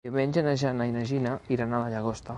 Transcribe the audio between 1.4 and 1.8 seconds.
iran